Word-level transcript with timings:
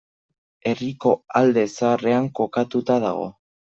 Herriko 0.71 1.13
Alde 1.43 1.69
Zaharrean 1.77 2.35
kokatuta 2.43 3.03
dago. 3.09 3.35